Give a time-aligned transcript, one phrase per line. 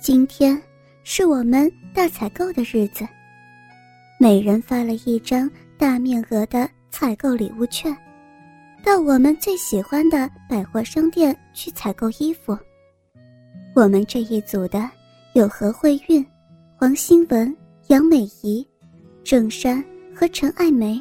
[0.00, 0.60] 今天
[1.04, 3.06] 是我们大采购的日子，
[4.18, 7.94] 每人发了一张大面额的采购礼物券，
[8.82, 12.58] 到我们最喜欢的百货商店去采购衣服。
[13.74, 14.90] 我们这一组的
[15.34, 16.24] 有何慧韵、
[16.78, 17.54] 黄新文、
[17.88, 18.66] 杨美仪、
[19.22, 20.98] 郑珊和陈爱梅。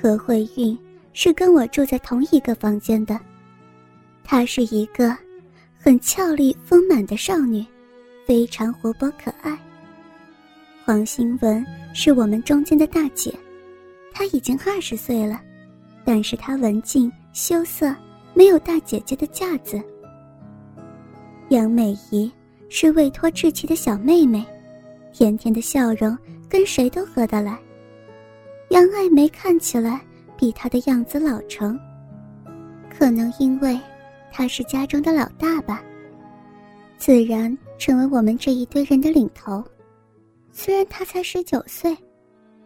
[0.00, 0.76] 何慧韵
[1.12, 3.20] 是跟我住在同一个房间的，
[4.24, 5.14] 她是一个
[5.82, 7.64] 很俏丽丰满的少女，
[8.26, 9.58] 非常活泼可爱。
[10.84, 13.34] 黄新文是我们中间的大姐，
[14.12, 15.40] 她已经二十岁了，
[16.04, 17.96] 但是她文静羞涩，
[18.34, 19.80] 没有大姐姐的架子。
[21.48, 22.30] 杨美仪
[22.68, 24.44] 是未脱稚气的小妹妹，
[25.14, 27.58] 甜甜的笑容跟谁都合得来。
[28.68, 29.98] 杨爱梅看起来
[30.36, 31.80] 比她的样子老成，
[32.90, 33.80] 可能因为
[34.30, 35.82] 她是家中的老大吧，
[36.96, 39.62] 自然成为我们这一堆人的领头。
[40.52, 41.96] 虽然她才十九岁，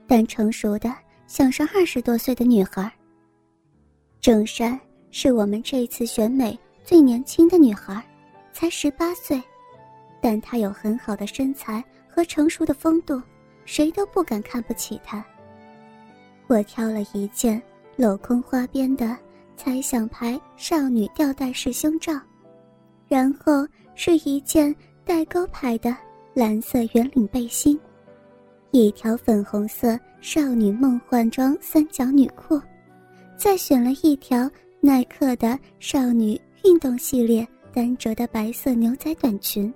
[0.07, 0.95] 但成熟的
[1.27, 2.91] 像是二十多岁的女孩。
[4.21, 4.79] 郑珊
[5.11, 8.03] 是我们这次选美最年轻的女孩。
[8.57, 9.43] 才十八岁，
[10.21, 13.21] 但她有很好的身材和成熟的风度，
[13.65, 15.27] 谁都不敢看不起她。
[16.47, 17.61] 我挑了一件
[17.99, 19.19] 镂空花边的
[19.57, 22.13] 猜想牌少女吊带式胸罩，
[23.09, 24.75] 然后是一件
[25.05, 25.97] 带钩牌的
[26.35, 27.79] 蓝色圆领背心，
[28.71, 32.61] 一条粉红色少女梦幻装三角女裤，
[33.37, 37.47] 再选了一条耐克的少女运动系列。
[37.73, 39.75] 单折的白色牛仔短裙。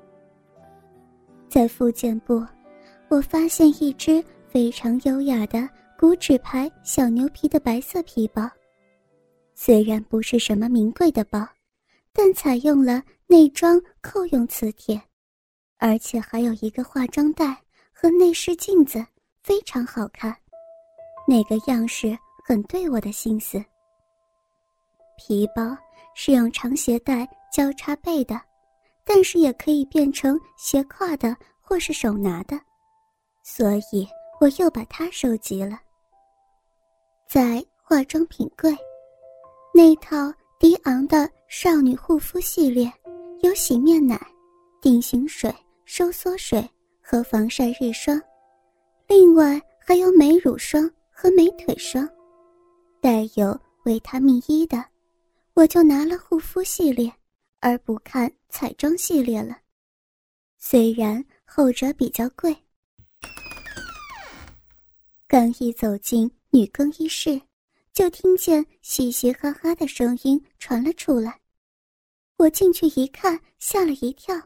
[1.48, 2.40] 在附件部，
[3.08, 8.48] 我发现一只非常优雅的古纸牌小牛皮的白色皮包，
[9.60, 11.44] 虽然不是什么名贵的包，
[12.12, 15.02] 但采用了内装扣用磁铁，
[15.78, 17.60] 而且还有一个化妆袋
[17.92, 19.04] 和内饰镜子，
[19.42, 20.32] 非常好看。
[21.26, 23.60] 那个样式很对我的心思。
[25.16, 25.76] 皮包
[26.14, 27.28] 是用长鞋带。
[27.50, 28.38] 交叉背的，
[29.06, 32.60] 但是也可以变成斜挎的或是手拿的，
[33.42, 34.06] 所以
[34.38, 35.80] 我又把它收集了。
[37.26, 38.76] 在化妆品柜，
[39.78, 42.92] 那套迪昂的少女护肤系列
[43.42, 44.20] 有洗面奶、
[44.80, 46.68] 定型水、收缩水
[47.00, 48.20] 和防晒日霜，
[49.06, 52.08] 另外还有美乳霜和美腿霜。
[53.00, 54.84] 带有维他命 E 的，
[55.54, 57.12] 我就拿了护肤系列。
[57.60, 59.56] 而不看彩妆系列了，
[60.58, 62.52] 虽然后者比较贵。
[65.28, 67.40] 刚一走进女更衣室，
[67.98, 71.36] 就听见嘻嘻哈哈的声音传了出来。
[72.36, 74.40] 我进去一看，吓了一跳，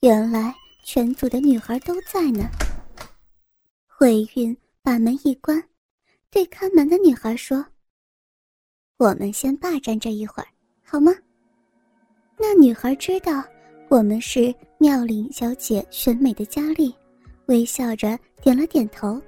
[0.00, 2.46] 原来全组的女孩都在呢。
[3.86, 5.66] 慧韵把门一关，
[6.28, 7.64] 对看门的女孩说
[9.00, 10.48] ：“我们先霸占这一会儿，
[10.84, 11.10] 好吗？”
[12.36, 13.42] 那女孩知道
[13.88, 16.94] 我们是妙龄小姐选美的佳丽，
[17.46, 19.18] 微笑着点了点头，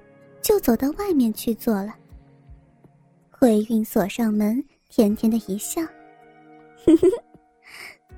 [0.43, 1.97] 就走到外面去坐了。
[3.41, 5.81] 慧韵锁上门，甜甜的一笑
[6.85, 7.09] ：“呵呵，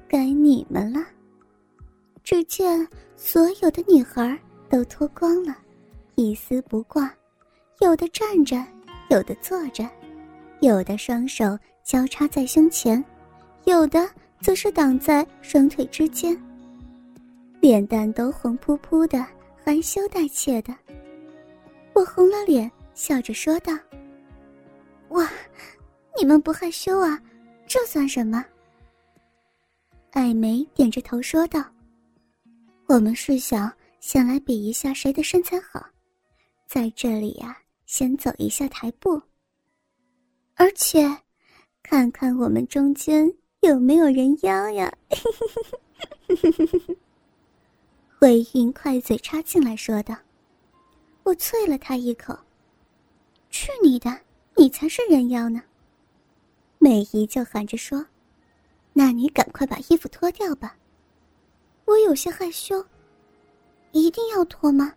[0.09, 0.99] 该你们了。”
[2.25, 2.85] 只见
[3.17, 4.37] 所有的女孩
[4.69, 5.57] 都脱光了，
[6.17, 7.09] 一丝不挂，
[7.79, 8.61] 有的站着，
[9.11, 9.89] 有的坐着，
[10.59, 13.03] 有的双手交叉在胸前，
[13.63, 14.11] 有的。
[14.41, 16.37] 则是挡在双腿之间，
[17.61, 19.25] 脸蛋都红扑扑的，
[19.65, 20.75] 含羞带怯的。
[21.93, 23.73] 我红了脸，笑着说道
[25.13, 25.31] ：“哇，
[26.19, 27.21] 你们不害羞啊？
[27.67, 28.45] 这算什么？”
[30.13, 31.65] 艾梅点着头说道
[32.87, 35.85] ：“我们是想先来比一下谁的身材好，
[36.67, 37.57] 在这里呀，
[37.87, 39.21] 先走一下台步，
[40.55, 41.09] 而且，
[41.83, 44.93] 看看我们中间。”有没有人妖呀？
[48.19, 50.17] 慧韵快嘴插进来说道
[51.23, 52.37] ：“我啐了他一口，
[53.51, 54.11] 去你的！
[54.57, 55.63] 你才是人妖呢！”
[56.79, 58.05] 美姨就喊着说
[58.93, 60.77] ：“那你赶快把衣服脱掉吧。”
[61.87, 62.85] 我有些害羞，
[63.93, 64.93] 一定要脱吗？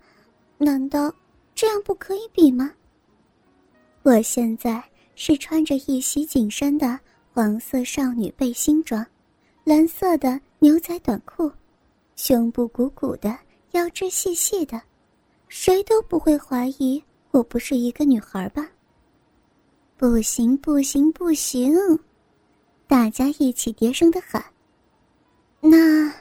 [0.57, 1.13] 难道
[1.53, 2.71] 这样不可以比吗？
[4.03, 4.83] 我现在
[5.15, 6.99] 是穿着一袭紧身的。
[7.33, 9.05] 黄色少女背心装，
[9.65, 11.51] 蓝色的牛仔短裤，
[12.15, 13.37] 胸部鼓鼓的，
[13.71, 14.81] 腰肢细细的，
[15.49, 18.65] 谁都不会怀疑我不是一个女孩吧？
[19.97, 21.73] 不行不行不行！
[22.85, 24.43] 大家一起叠声的喊。
[25.61, 26.13] 那，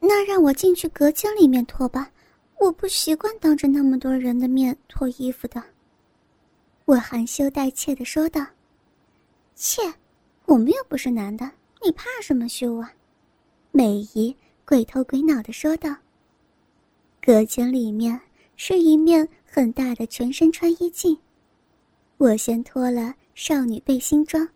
[0.00, 2.10] 那让我进去隔间里面脱吧，
[2.58, 5.62] 我不习惯当着那么多人的面脱衣服的。
[6.84, 8.44] 我含羞带怯的说道
[9.54, 9.80] ：“切，
[10.46, 11.48] 我们又不是男的，
[11.84, 12.92] 你怕什么羞啊？”
[13.70, 14.36] 美姨
[14.66, 15.94] 鬼头鬼脑的说道。
[17.24, 18.20] 隔间里面
[18.56, 21.16] 是一面很大的全身穿衣镜，
[22.22, 24.48] 我先脱了少女背心装，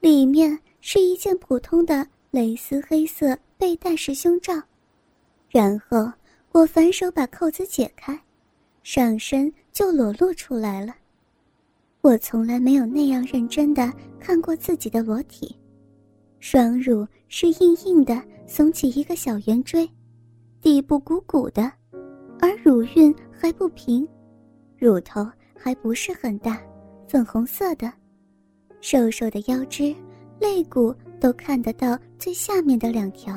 [0.00, 4.52] 里面是一件普通的蕾丝黑色背带式胸罩。
[5.48, 6.12] 然后
[6.52, 8.20] 我反手把扣子解开，
[8.82, 10.94] 上身就裸露出来了。
[12.02, 15.56] 我从来没有那样认真的看过自己的裸体，
[16.38, 19.88] 双乳是硬硬的，耸起一个小圆锥，
[20.60, 21.72] 底部鼓鼓的，
[22.40, 24.06] 而乳晕还不平，
[24.76, 25.26] 乳头
[25.58, 26.60] 还不是很大，
[27.10, 27.92] 粉红色的，
[28.80, 29.92] 瘦瘦的腰肢，
[30.38, 33.36] 肋骨都看得到最下面的两条。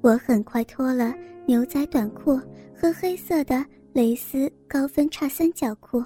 [0.00, 1.14] 我很快脱了
[1.46, 2.40] 牛仔短裤
[2.74, 3.62] 和黑色的
[3.92, 6.02] 蕾丝高分叉三角裤，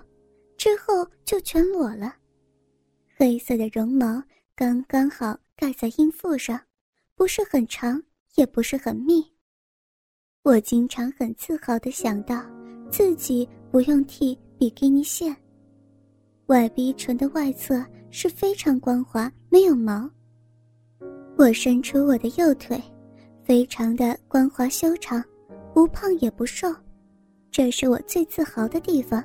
[0.56, 2.12] 之后就全裸了。
[3.16, 4.20] 黑色的绒毛
[4.56, 6.60] 刚刚好盖在阴腹上，
[7.14, 8.02] 不是很长，
[8.34, 9.24] 也不是很密。
[10.42, 12.44] 我经常很自豪地想到，
[12.90, 15.36] 自己不用剃比基尼线。
[16.48, 20.10] 外逼唇的外侧是非常光滑，没有毛。
[21.36, 22.78] 我伸出我的右腿。
[23.44, 25.24] 非常的光滑修长，
[25.72, 26.68] 不胖也不瘦，
[27.50, 29.24] 这是我最自豪的地方，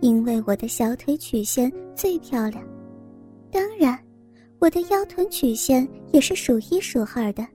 [0.00, 2.60] 因为我的小腿曲线最漂亮。
[3.48, 3.96] 当然，
[4.58, 7.46] 我的腰臀曲线也是数一数二的，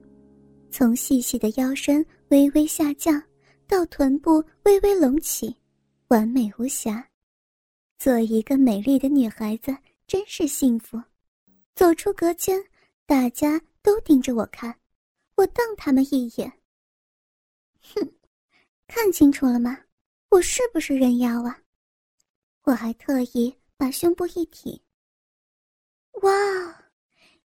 [0.70, 3.22] 从细细的腰身微微下降，
[3.68, 5.54] 到臀部微微隆起，
[6.08, 7.06] 完美无瑕。
[7.98, 9.76] 做一个美丽的女孩子
[10.06, 11.02] 真是幸福。
[11.74, 12.64] 走出隔间，
[13.04, 14.78] 大家都盯着我看。
[15.36, 16.50] 我瞪他们一眼。
[17.82, 18.12] 哼，
[18.86, 19.78] 看清楚了吗？
[20.30, 21.62] 我是不是人妖啊？
[22.62, 24.80] 我还特意把胸部一挺。
[26.22, 26.30] 哇，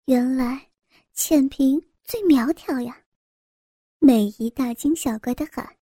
[0.07, 0.71] 原来
[1.13, 3.05] 浅平最苗条呀！
[3.99, 5.77] 美姨大惊小怪的喊：“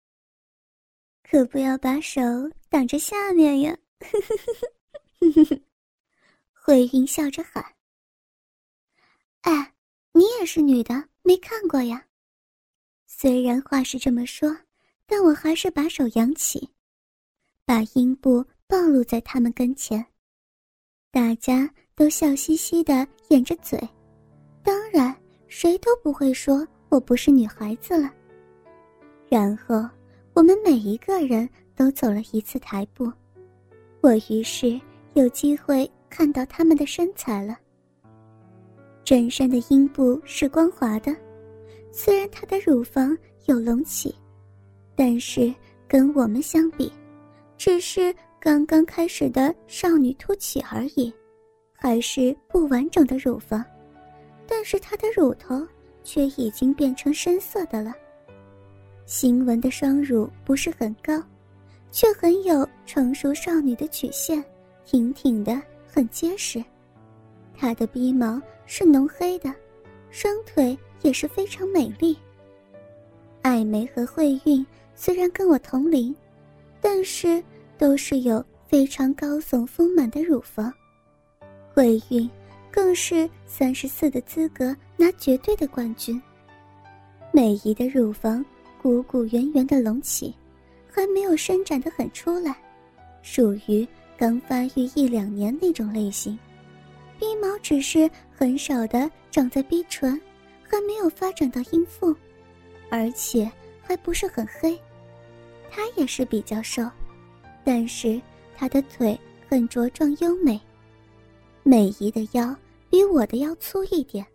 [1.23, 2.20] 可不要把手
[2.69, 5.60] 挡着下面呀！”呵呵呵呵呵呵
[6.52, 7.64] 慧云笑着喊
[9.43, 9.75] ：“哎，
[10.12, 12.04] 你也是女的。”没看过呀。
[13.06, 14.56] 虽然话是这么说，
[15.06, 16.69] 但我还是把手扬起，
[17.64, 20.04] 把阴部暴露在他们跟前。
[21.12, 23.78] 大家都笑嘻嘻的掩着嘴，
[24.64, 25.14] 当然
[25.46, 28.12] 谁都不会说我不是女孩子了。
[29.28, 29.88] 然后
[30.34, 33.12] 我们每一个人都走了一次台步，
[34.02, 34.81] 我于是
[35.14, 37.56] 有机会看到他们的身材了。
[39.04, 41.14] 真身的阴部是光滑的，
[41.93, 43.16] 虽然她的乳房
[43.46, 44.12] 有隆起，
[44.96, 45.54] 但是
[45.87, 46.93] 跟我们相比，
[47.56, 51.12] 只是刚刚开始的少女凸起而已，
[51.72, 53.64] 还是不完整的乳房。
[54.49, 55.64] 但是她的乳头
[56.02, 57.94] 却已经变成深色的了。
[59.06, 61.22] 新闻的双乳不是很高，
[61.92, 64.44] 却很有成熟少女的曲线，
[64.84, 66.60] 挺挺的，很结实。
[67.56, 68.42] 她的鼻毛。
[68.64, 69.52] 是浓黑的，
[70.08, 72.16] 双腿也是非常美丽。
[73.42, 76.14] 艾梅和慧韵虽然跟我同龄，
[76.80, 77.42] 但是
[77.76, 80.72] 都是有非常高耸丰满的乳房。
[81.75, 82.30] 慧韵
[82.70, 86.22] 更是三十四的资格拿绝对的冠军。
[87.30, 88.42] 美仪的乳房
[88.80, 90.34] 鼓鼓圆圆的隆起，
[90.94, 92.54] 还没有伸展的很出来，
[93.22, 96.38] 属于刚发育一两年那种类型。
[97.18, 100.20] 鼻毛只是很少的长在鼻唇，
[100.62, 102.14] 还没有发展到阴腹，
[102.90, 104.78] 而且还不是很黑。
[105.70, 106.82] 他也是比较瘦，
[107.64, 108.20] 但是
[108.54, 109.18] 他的腿
[109.49, 110.61] 很茁壮优美。
[111.62, 112.54] 美姨的腰
[112.90, 114.26] 比我的腰粗一点，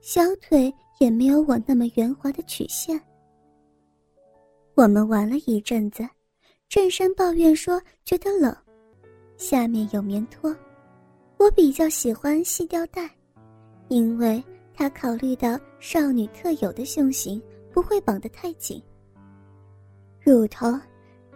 [0.00, 3.00] 小腿也没有我那么圆滑的曲线。
[4.76, 6.06] 我们玩了一阵子，
[6.68, 8.54] 正山抱怨说觉得冷，
[9.38, 10.54] 下面有棉拖。
[11.38, 13.08] 我比较喜欢细吊带，
[13.88, 17.42] 因为他考虑到少女特有的胸型，
[17.72, 18.82] 不会绑得太紧。
[20.20, 20.78] 乳头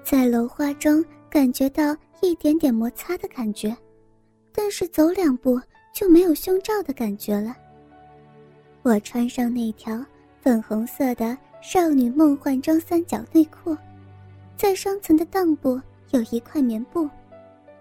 [0.04, 3.74] 在楼花中感觉到一点点摩擦的感觉，
[4.52, 5.58] 但是走两步
[5.94, 7.56] 就没有胸罩的感觉了。
[8.82, 10.04] 我穿上那条
[10.42, 13.76] 粉红色的少女梦幻装三角内裤，
[14.56, 17.08] 在双层的裆部有一块棉布，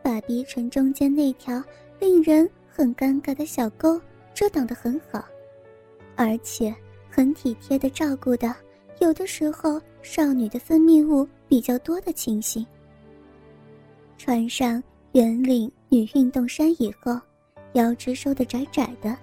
[0.01, 1.63] 把鼻唇中间那条。
[1.99, 3.99] 令人很尴尬的小沟
[4.33, 5.21] 遮挡得很好，
[6.15, 6.73] 而且
[7.09, 8.55] 很体贴的照顾的
[9.01, 12.65] 有的时候少女的分泌物比较多的情形。
[14.17, 14.81] 穿上
[15.11, 17.19] 圆领女运动衫以后，
[17.73, 19.13] 腰肢收的窄窄的，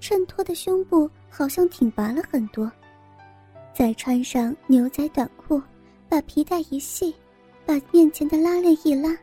[0.00, 2.68] 衬托的胸部好像挺拔了很多。
[3.78, 5.62] 再穿上牛仔短裤，
[6.08, 7.14] 把皮带一系，
[7.64, 9.16] 把面前的拉链一拉。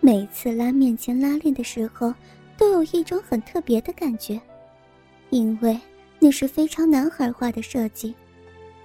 [0.00, 2.12] 每次拉面前拉链的时候，
[2.58, 4.38] 都有一种很特别的感觉，
[5.30, 5.80] 因为
[6.18, 8.14] 那是非常男孩化的设计。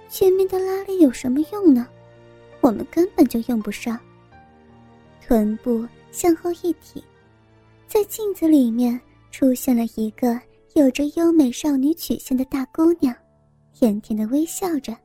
[0.08, 1.86] 前面的拉链有什么用呢？
[2.62, 4.00] 我们根本就用不上。
[5.20, 7.02] 臀部向后一挺，
[7.86, 8.98] 在镜子里面
[9.30, 10.40] 出现了一个
[10.72, 13.14] 有着优美少女曲线的大姑娘，
[13.72, 14.96] 甜甜的微笑着。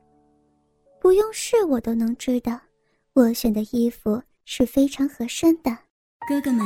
[1.01, 2.59] 不用试，我都能知道，
[3.13, 5.77] 我选的衣服是非常合身的。
[6.27, 6.65] 哥哥们，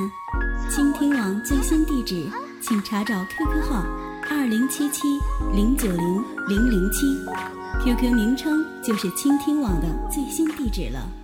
[0.69, 2.25] 倾听网最新地址，
[2.61, 3.83] 请查找 QQ 号
[4.29, 5.07] 二零七七
[5.53, 7.05] 零九零零零七
[7.83, 11.20] ，QQ 名称就是倾听网的最新地址了。